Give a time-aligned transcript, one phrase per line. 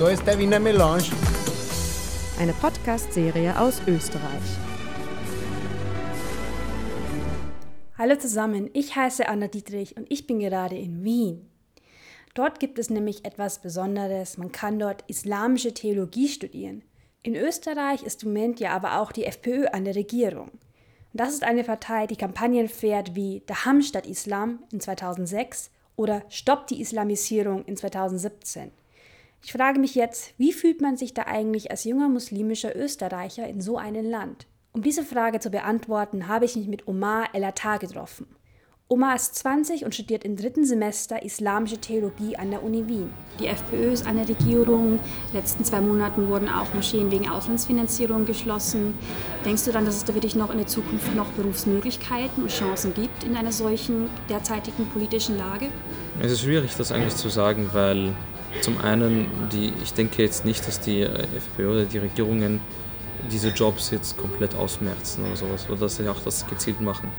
[0.00, 1.10] Da ist der Wiener Melange.
[2.38, 4.56] Eine Podcast-Serie aus Österreich.
[7.98, 11.50] Hallo zusammen, ich heiße Anna Dietrich und ich bin gerade in Wien.
[12.32, 14.38] Dort gibt es nämlich etwas Besonderes.
[14.38, 16.82] Man kann dort islamische Theologie studieren.
[17.22, 20.48] In Österreich ist im Moment ja aber auch die FPÖ an der Regierung.
[20.48, 20.60] Und
[21.12, 26.68] das ist eine Partei, die Kampagnen fährt wie der Hamstadt Islam in 2006 oder Stopp
[26.68, 28.72] die Islamisierung in 2017.
[29.42, 33.60] Ich frage mich jetzt, wie fühlt man sich da eigentlich als junger muslimischer Österreicher in
[33.60, 34.46] so einem Land?
[34.72, 38.26] Um diese Frage zu beantworten, habe ich mich mit Omar El Attar getroffen.
[38.92, 43.08] Omar ist 20 und studiert im dritten Semester Islamische Theologie an der Uni Wien.
[43.38, 44.94] Die FPÖ ist an der Regierung.
[44.94, 44.98] In
[45.32, 48.98] den letzten zwei Monaten wurden auch Moscheen wegen Auslandsfinanzierung geschlossen.
[49.44, 52.92] Denkst du dann, dass es da wirklich noch in der Zukunft noch Berufsmöglichkeiten und Chancen
[52.92, 55.68] gibt in einer solchen derzeitigen politischen Lage?
[56.20, 58.12] Es ist schwierig, das eigentlich zu sagen, weil
[58.60, 62.60] zum einen, die, ich denke jetzt nicht, dass die FPÖ oder die Regierungen
[63.30, 67.10] diese Jobs jetzt komplett ausmerzen oder sowas, oder dass sie auch das gezielt machen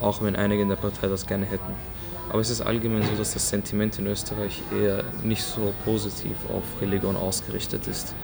[0.00, 1.74] auch wenn einige in der Partei das gerne hätten.
[2.30, 6.62] Aber es ist allgemein so, dass das Sentiment in Österreich eher nicht so positiv auf
[6.80, 8.14] Religion ausgerichtet ist.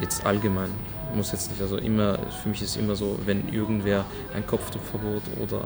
[0.00, 0.70] Jetzt allgemein.
[1.14, 5.64] Muss jetzt nicht, also immer, für mich ist immer so, wenn irgendwer ein Kopftuchverbot oder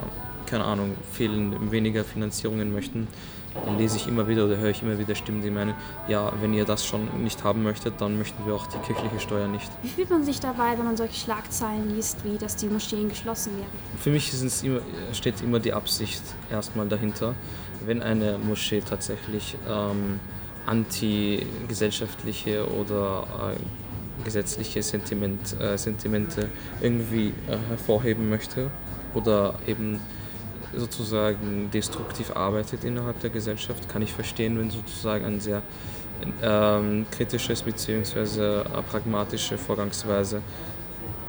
[0.52, 3.08] keine Ahnung, fehlen weniger Finanzierungen möchten,
[3.78, 5.72] lese ich immer wieder oder höre ich immer wieder Stimmen, die meinen,
[6.08, 9.48] ja, wenn ihr das schon nicht haben möchtet, dann möchten wir auch die kirchliche Steuer
[9.48, 9.70] nicht.
[9.82, 13.56] Wie fühlt man sich dabei, wenn man solche Schlagzeilen liest, wie dass die Moscheen geschlossen
[13.56, 13.70] werden?
[13.98, 14.30] Für mich
[14.62, 14.80] immer,
[15.14, 17.34] steht immer die Absicht erstmal dahinter.
[17.86, 20.20] Wenn eine Moschee tatsächlich ähm,
[20.66, 26.50] antigesellschaftliche oder äh, gesetzliche Sentiment, äh, Sentimente
[26.82, 28.70] irgendwie äh, hervorheben möchte
[29.14, 29.98] oder eben
[30.74, 35.62] sozusagen destruktiv arbeitet innerhalb der Gesellschaft, kann ich verstehen, wenn sozusagen ein sehr
[36.42, 38.62] ähm, kritisches bzw.
[38.90, 40.40] pragmatische Vorgangsweise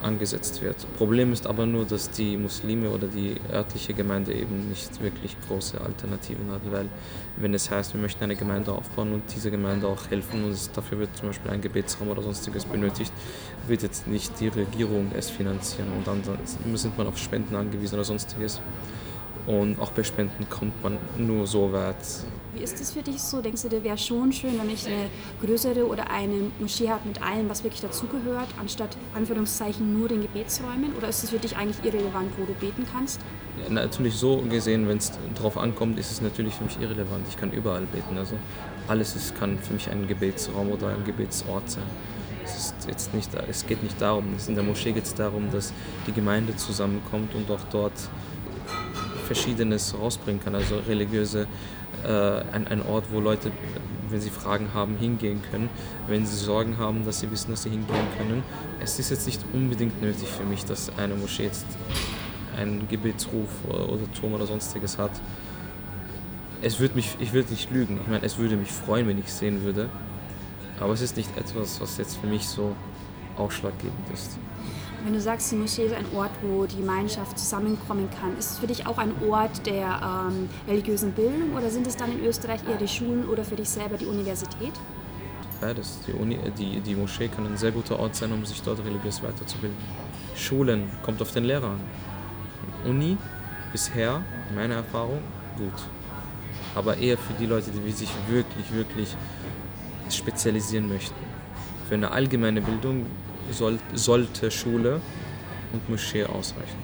[0.03, 0.85] angesetzt wird.
[0.97, 5.79] Problem ist aber nur, dass die Muslime oder die örtliche Gemeinde eben nicht wirklich große
[5.79, 6.87] Alternativen hat, weil
[7.37, 10.99] wenn es heißt, wir möchten eine Gemeinde aufbauen und diese Gemeinde auch helfen und dafür
[10.99, 13.13] wird zum Beispiel ein Gebetsraum oder sonstiges benötigt,
[13.67, 16.21] wird jetzt nicht die Regierung es finanzieren und dann
[16.77, 18.59] sind man auf Spenden angewiesen oder sonstiges.
[19.45, 21.97] Und auch bei Spenden kommt man nur so weit.
[22.55, 23.41] Wie ist das für dich so?
[23.41, 25.09] Denkst du, der wäre schon schön, wenn ich eine
[25.41, 30.95] größere oder eine Moschee habe mit allem, was wirklich dazugehört, anstatt Anführungszeichen nur den Gebetsräumen?
[30.97, 33.19] Oder ist es für dich eigentlich irrelevant, wo du beten kannst?
[33.61, 37.25] Ja, natürlich so gesehen, wenn es darauf ankommt, ist es natürlich für mich irrelevant.
[37.27, 38.17] Ich kann überall beten.
[38.17, 38.35] Also
[38.87, 41.83] alles ist, kann für mich ein Gebetsraum oder ein Gebetsort sein.
[42.45, 45.73] Es, ist jetzt nicht, es geht nicht darum, in der Moschee geht es darum, dass
[46.07, 47.93] die Gemeinde zusammenkommt und auch dort
[49.33, 50.55] Verschiedenes rausbringen kann.
[50.55, 51.47] Also religiöse,
[52.05, 53.51] äh, ein, ein Ort, wo Leute,
[54.09, 55.69] wenn sie Fragen haben, hingehen können,
[56.07, 58.43] wenn sie Sorgen haben, dass sie wissen, dass sie hingehen können.
[58.79, 61.65] Es ist jetzt nicht unbedingt nötig für mich, dass eine Moschee jetzt
[62.57, 65.11] einen Gebetsruf oder, oder Turm oder sonstiges hat.
[66.61, 67.99] Es würde mich, ich würde nicht lügen.
[68.03, 69.89] Ich meine, es würde mich freuen, wenn ich es sehen würde.
[70.79, 72.75] Aber es ist nicht etwas, was jetzt für mich so
[73.37, 74.37] ausschlaggebend ist.
[75.03, 78.59] Wenn du sagst, die Moschee ist ein Ort, wo die Gemeinschaft zusammenkommen kann, ist es
[78.59, 82.61] für dich auch ein Ort der ähm, religiösen Bildung oder sind es dann in Österreich
[82.69, 84.71] eher die Schulen oder für dich selber die Universität?
[85.59, 85.99] Beides.
[86.07, 89.21] Die, Uni, die, die Moschee kann ein sehr guter Ort sein, um sich dort religiös
[89.21, 89.77] weiterzubilden.
[90.37, 91.81] Schulen kommt auf den Lehrer an.
[92.85, 93.17] Uni
[93.73, 94.21] bisher,
[94.55, 95.19] meine Erfahrung,
[95.57, 95.83] gut.
[96.75, 99.17] Aber eher für die Leute, die sich wirklich, wirklich
[100.09, 101.15] spezialisieren möchten.
[101.89, 103.05] Für eine allgemeine Bildung
[103.51, 105.01] soll, sollte Schule
[105.71, 106.77] und Moschee ausreichen.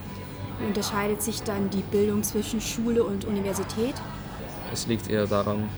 [0.66, 3.96] Unterscheidet sich dann die Bildung zwischen Schule und Universität?
[4.74, 5.70] Es liegt eher daran,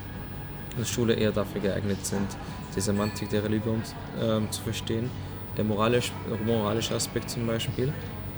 [0.78, 2.28] dass Schule eher dafür geeignet sind,
[2.76, 3.82] die Semantik der Religion
[4.20, 5.10] äh, zu verstehen.
[5.58, 6.12] Der moralisch,
[6.46, 7.94] moralische Aspekt zum Beispiel,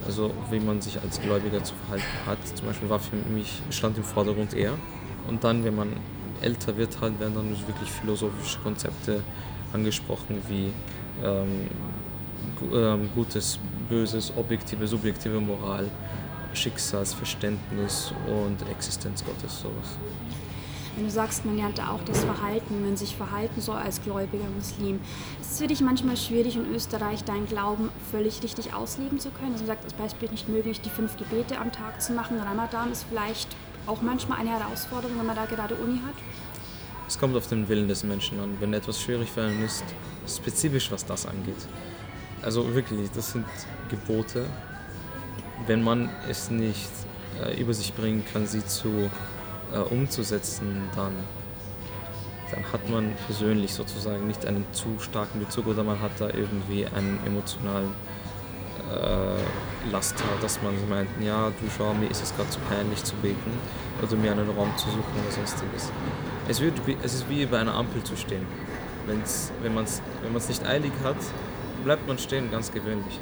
[0.06, 3.98] also wie man sich als Gläubiger zu verhalten hat, zum Beispiel war für mich, stand
[3.98, 4.74] im Vordergrund eher.
[5.28, 5.94] Und dann, wenn man
[6.42, 9.24] älter wird, halt, werden dann wirklich philosophische Konzepte
[9.72, 10.72] angesprochen, wie
[11.24, 11.70] ähm,
[13.16, 13.60] Gutes,
[13.90, 15.90] Böses, objektive, subjektive Moral,
[16.54, 19.98] Schicksalsverständnis und Existenz Gottes, sowas.
[20.96, 24.48] Wenn du sagst, man lernt da auch das Verhalten, man sich verhalten soll als gläubiger
[24.56, 25.00] Muslim.
[25.42, 29.54] Ist es für dich manchmal schwierig, in Österreich deinen Glauben völlig richtig ausleben zu können?
[29.54, 32.38] Also man sagt, als Beispiel nicht möglich, die fünf Gebete am Tag zu machen.
[32.40, 33.48] Ramadan ist vielleicht
[33.88, 36.16] auch manchmal eine Herausforderung, wenn man da gerade Uni hat?
[37.08, 38.56] Es kommt auf den Willen des Menschen an.
[38.60, 39.84] Wenn etwas schwierig für einen ist,
[40.28, 41.68] spezifisch was das angeht,
[42.44, 43.46] also wirklich, das sind
[43.90, 44.46] Gebote.
[45.68, 46.92] Wenn man es nicht
[47.42, 49.10] äh, über sich bringen kann, sie zu
[49.74, 51.14] äh, umzusetzen, dann,
[52.52, 56.86] dann hat man persönlich sozusagen nicht einen zu starken Bezug oder man hat da irgendwie
[56.86, 57.92] einen emotionalen
[58.92, 63.16] äh, Laster, dass man meint, ja, du schau, mir ist es gerade zu peinlich zu
[63.16, 63.52] beten
[64.02, 65.92] oder mir einen Raum zu suchen oder sonstiges.
[66.48, 66.74] Es, wird,
[67.04, 68.46] es ist wie bei einer Ampel zu stehen.
[69.06, 71.18] Wenn's, wenn man es wenn nicht eilig hat,
[71.84, 73.20] bleibt man stehen, ganz gewöhnlich.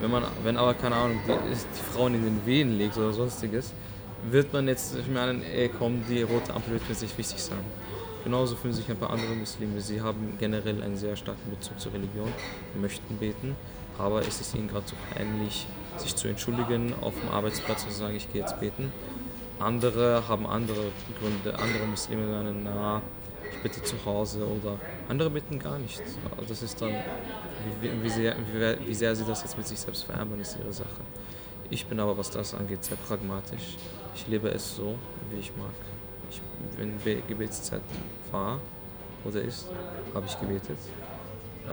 [0.00, 3.72] Wenn, man, wenn aber, keine Ahnung, die, die Frauen in den Wehen liegt oder sonstiges,
[4.30, 7.58] wird man jetzt, ich meine, ey, komm, die rote Ampel wird mir nicht wichtig sein.
[8.24, 9.80] Genauso fühlen sich ein paar andere Muslime.
[9.80, 12.32] Sie haben generell einen sehr starken Bezug zur Religion,
[12.80, 13.54] möchten beten,
[13.98, 15.66] aber es ist ihnen gerade so peinlich,
[15.96, 18.92] sich zu entschuldigen auf dem Arbeitsplatz und zu sagen, ich gehe jetzt beten.
[19.58, 20.90] Andere haben andere
[21.20, 23.00] Gründe, andere Muslime sagen, na,
[23.50, 24.78] ich bitte zu Hause oder
[25.08, 26.02] andere bitten gar nicht.
[26.48, 26.94] Das ist dann,
[27.80, 30.72] wie, wie, sehr, wie, wie sehr sie das jetzt mit sich selbst vereinbaren, ist ihre
[30.72, 31.02] Sache.
[31.70, 33.76] Ich bin aber, was das angeht, sehr pragmatisch.
[34.14, 34.96] Ich lebe es so,
[35.30, 35.74] wie ich mag.
[36.30, 36.40] Ich,
[36.76, 37.82] wenn Gebetszeit
[38.30, 38.60] war
[39.24, 39.68] oder ist,
[40.14, 40.78] habe ich gebetet.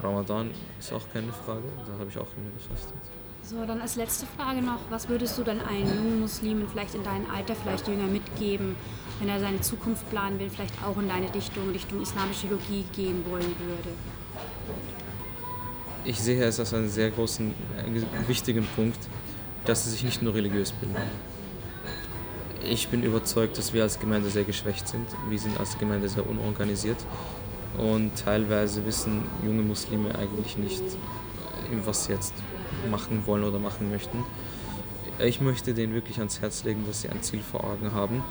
[0.01, 0.49] Ramadan
[0.79, 2.97] ist auch keine Frage, da habe ich auch immer gefastet.
[3.45, 7.03] So, dann als letzte Frage noch, was würdest du dann einem jungen Muslimen vielleicht in
[7.03, 8.77] deinem Alter, vielleicht jünger mitgeben,
[9.19, 13.25] wenn er seine Zukunft planen will, vielleicht auch in deine Richtung, Richtung islamische Theologie gehen
[13.29, 13.89] wollen würde?
[16.05, 17.53] Ich sehe es als einen sehr großen,
[17.85, 18.99] einen wichtigen Punkt,
[19.65, 20.95] dass sie sich nicht nur religiös bilden.
[22.65, 25.05] Ich bin überzeugt, dass wir als Gemeinde sehr geschwächt sind.
[25.29, 26.97] Wir sind als Gemeinde sehr unorganisiert
[27.77, 30.83] und teilweise wissen junge Muslime eigentlich nicht,
[31.83, 32.33] was jetzt
[32.89, 34.23] machen wollen oder machen möchten.
[35.19, 38.23] Ich möchte denen wirklich ans Herz legen, dass sie ein Ziel vor Augen haben.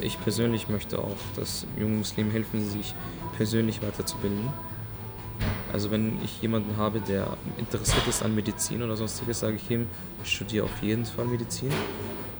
[0.00, 2.94] Ich persönlich möchte auch, dass junge Muslime helfen, sich
[3.36, 4.48] persönlich weiterzubilden.
[5.72, 9.86] Also wenn ich jemanden habe, der interessiert ist an Medizin oder sonstiges, sage ich ihm,
[10.24, 11.72] studiere auf jeden Fall Medizin,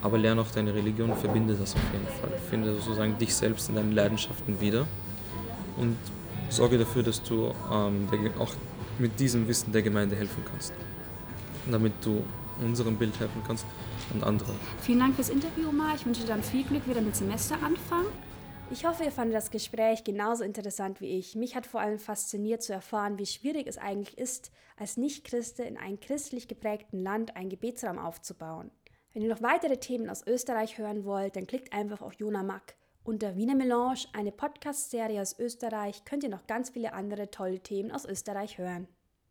[0.02, 2.38] aber lerne auch deine Religion, verbinde das auf jeden Fall.
[2.50, 4.86] Finde sozusagen dich selbst in deinen Leidenschaften wieder
[5.76, 5.96] und
[6.48, 8.08] sorge dafür, dass du ähm,
[8.38, 8.52] auch
[8.98, 10.72] mit diesem Wissen der Gemeinde helfen kannst.
[11.70, 12.24] Damit du
[12.60, 13.64] unserem Bild helfen kannst
[14.12, 14.54] und anderen.
[14.82, 15.94] Vielen Dank fürs Interview, Omar.
[15.94, 18.04] Ich wünsche dir dann viel Glück wieder mit Semesteranfang.
[18.72, 21.34] Ich hoffe, ihr fandet das Gespräch genauso interessant wie ich.
[21.34, 25.76] Mich hat vor allem fasziniert zu erfahren, wie schwierig es eigentlich ist, als Nicht-Christe in
[25.76, 28.70] einem christlich geprägten Land einen Gebetsraum aufzubauen.
[29.12, 32.76] Wenn ihr noch weitere Themen aus Österreich hören wollt, dann klickt einfach auf Jona Mack.
[33.02, 37.90] Unter Wiener Melange, eine Podcast-Serie aus Österreich, könnt ihr noch ganz viele andere tolle Themen
[37.90, 38.86] aus Österreich hören.